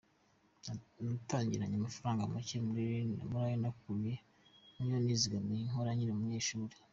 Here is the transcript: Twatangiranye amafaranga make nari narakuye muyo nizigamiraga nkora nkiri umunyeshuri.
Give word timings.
Twatangiranye 1.23 1.75
amafaranga 1.77 2.31
make 2.33 2.57
nari 2.61 2.99
narakuye 3.31 4.11
muyo 4.77 4.97
nizigamiraga 5.03 5.67
nkora 5.69 5.91
nkiri 5.95 6.11
umunyeshuri. 6.13 6.75